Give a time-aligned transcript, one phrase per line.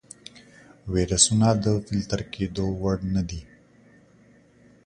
[0.93, 3.41] ویروسونه د فلتر کېدو وړ نه دي.